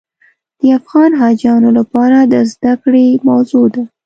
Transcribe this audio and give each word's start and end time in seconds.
د 0.59 0.61
افغان 0.79 1.11
حاجیانو 1.21 1.69
لپاره 1.79 2.17
د 2.21 2.33
زده 2.51 2.73
کړې 2.83 3.05
موضوع 3.27 3.65
ده. 3.73 3.83